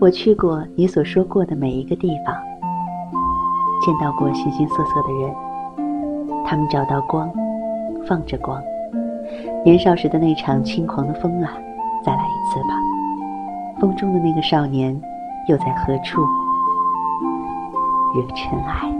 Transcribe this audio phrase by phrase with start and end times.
[0.00, 2.34] 我去过你所说过的每一个地方。
[3.84, 5.34] 见到过形形色色的人
[6.46, 7.30] 他们找到光
[8.06, 8.60] 放着光。
[9.64, 11.52] 年少时的那场轻狂的风啊
[12.04, 12.74] 再来一次吧。
[13.78, 14.98] 风中的那个少年
[15.48, 16.22] 又在何处？
[18.14, 18.99] 惹尘埃。